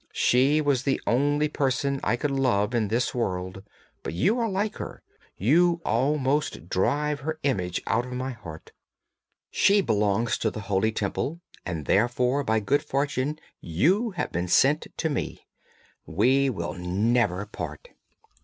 She 0.13 0.61
was 0.61 0.81
the 0.81 0.99
only 1.05 1.47
person 1.47 1.99
I 2.03 2.15
could 2.15 2.31
love 2.31 2.73
in 2.73 2.87
this 2.87 3.13
world, 3.13 3.61
but 4.01 4.15
you 4.15 4.39
are 4.39 4.49
like 4.49 4.77
her, 4.77 5.03
you 5.37 5.79
almost 5.85 6.67
drive 6.69 7.19
her 7.19 7.37
image 7.43 7.79
out 7.85 8.07
of 8.07 8.13
my 8.13 8.31
heart. 8.31 8.71
She 9.51 9.79
belongs 9.79 10.39
to 10.39 10.49
the 10.49 10.61
holy 10.61 10.91
Temple, 10.91 11.39
and 11.67 11.85
therefore 11.85 12.43
by 12.43 12.59
good 12.59 12.81
fortune 12.83 13.37
you 13.59 14.09
have 14.17 14.31
been 14.31 14.47
sent 14.47 14.87
to 14.97 15.07
me; 15.07 15.45
we 16.07 16.49
will 16.49 16.73
never 16.73 17.45
part!' 17.45 17.89